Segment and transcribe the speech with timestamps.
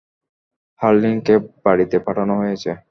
[0.81, 2.71] হারলিন কে বাড়িতে পাঠানো হয়েছে!